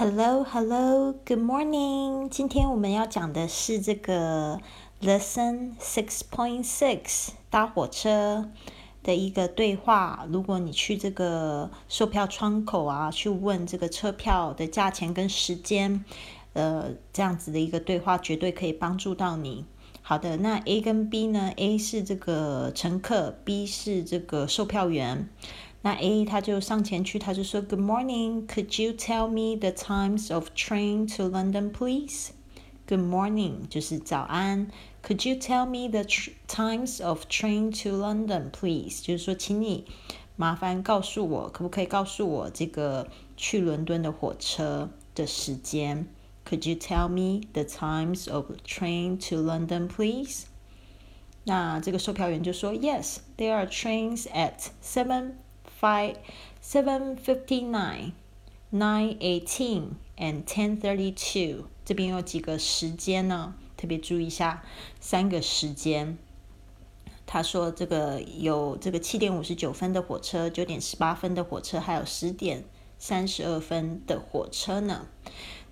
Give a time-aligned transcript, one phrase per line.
[0.00, 2.28] Hello, hello, good morning。
[2.28, 4.60] 今天我们要讲的是这个
[5.00, 8.48] Lesson Six Point Six 搭火车
[9.02, 10.24] 的一个对话。
[10.30, 16.04] 如果你去这个售票窗口啊，去问这个车票的价钱跟时间，
[16.52, 19.64] 呃，这样子的一个对话绝对可以帮助到你。
[20.00, 25.28] 好的，那 A 跟 B 呢？A 是这个乘客，B 是这个售票员。
[25.87, 32.29] 那 A 他就上前去，他就说：“Good morning, could you tell me the times of train to London, please?
[32.87, 34.69] Good morning，就是早安。
[35.01, 36.03] Could you tell me the
[36.47, 39.01] times of train to London, please？
[39.01, 39.85] 就是说，请你
[40.35, 46.05] 麻烦告诉我，可不可以告诉我这个去伦敦的火车的时间？
[46.45, 50.43] Could you tell me the times of train to London, please？
[51.45, 55.31] 那这个售票员就说：“Yes, there are trains at seven。”
[55.80, 56.16] five,
[56.62, 58.12] seven fifty nine,
[58.70, 61.66] nine eighteen and ten thirty two。
[61.84, 63.54] 这边有几个时间呢？
[63.76, 64.64] 特别注意一下，
[65.00, 66.18] 三个时间。
[67.26, 72.64] 他说这个有这个七点五十九分的火车，九点十八分的火车，还有十点
[72.98, 75.06] 三十二分的火车呢。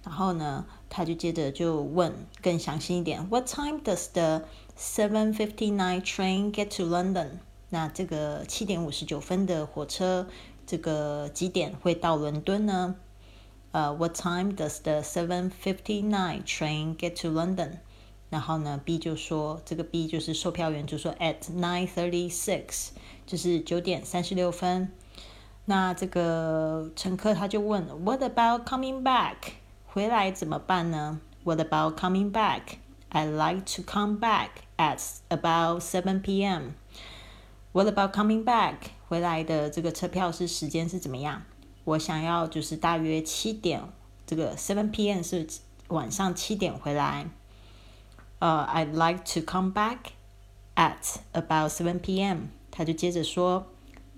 [0.04, 4.44] 然后呢，他就接着就问更详细一点：What time does the
[4.78, 7.40] seven fifty nine train get to London？
[7.76, 10.26] 那这个七点五十九分的火车，
[10.66, 12.96] 这个几点会到伦敦呢？
[13.72, 17.80] 呃，What time does the seven fifty nine train get to London？
[18.30, 22.92] 然后呢，B 就说，这个 B 就是售票员就说，at nine thirty six，
[23.26, 24.90] 就是九点三十六分。
[25.66, 29.34] 那这个乘客他就问，What about coming back？
[29.84, 36.70] 回来怎么办呢？What about coming back？I like to come back at about seven p.m.
[37.75, 38.75] What about coming back？
[39.07, 41.43] 回来的这个车票是时间是怎么样？
[41.83, 43.81] 我想要就是大约七点，
[44.25, 45.21] 这个 seven p.m.
[45.23, 45.47] 是
[45.87, 47.29] 晚上七点回来。
[48.39, 50.13] 呃，I'd like to come back
[50.75, 52.49] at about seven p.m.
[52.71, 53.67] 他就接着说，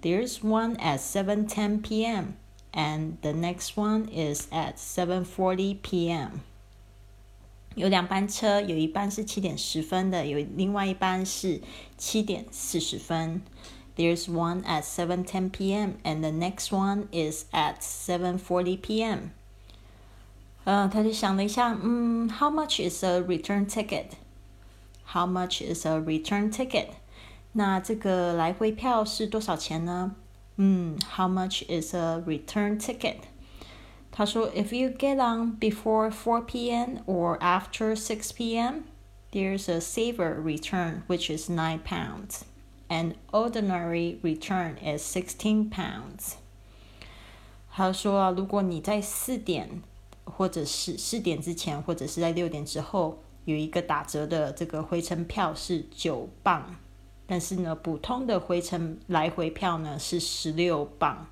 [0.02, 2.34] There's one at seven ten p.m.
[2.72, 6.42] and the next one is at seven forty p.m.
[7.79, 11.61] 有两班车，有一班是七点十分的，有另外一班是
[11.97, 13.41] 七点四十分。
[13.97, 15.93] There's one at 7:10 p.m.
[16.05, 19.19] and the next one is at 7:40 p.m.
[20.65, 24.11] 呃，他就想了一下，嗯，How much is a return ticket?
[25.07, 26.89] How much is a return ticket?
[27.53, 30.15] 那这个来回票是多少钱呢？
[30.57, 33.17] 嗯，How much is a return ticket?
[34.18, 37.00] 他说，If you get on before 4 p.m.
[37.08, 38.84] or after 6 p.m.,
[39.32, 42.44] there's a saver return which is 9 pounds.
[42.90, 46.34] An ordinary return is 16 pounds.
[47.72, 49.82] 他说啊，如果你在四点
[50.26, 56.76] 或者是四点之前，或者是在六点之后，有一个打折的这个回程票是九磅，
[57.26, 61.28] 但是呢，普通的回程来回票呢是十六磅。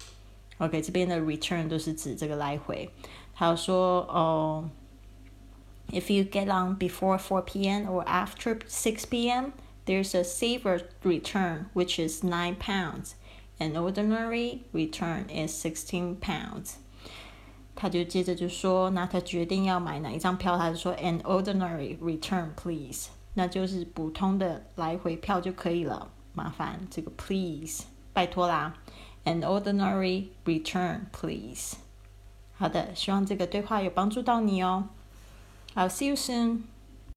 [0.57, 2.89] OK，这边的 return 都是指这个来回。
[3.33, 4.69] 还有说，哦，
[5.89, 7.87] if you get on before 4 p.m.
[7.87, 9.53] or after 6 p.m.,
[9.85, 13.15] there's a saver return which is 9 pounds.
[13.57, 16.75] An ordinary return is 16 pounds.
[17.75, 26.11] 他就接着就说，那他决定要买哪一张票，他就说 an ordinary return please，那就是普通的来回票就可以了。
[26.33, 28.75] 麻烦这个 please，拜托啦。
[29.25, 31.75] An ordinary return, please.
[32.57, 34.89] 好的，希望这个对话有帮助到你哦。
[35.75, 36.63] I'll see you soon.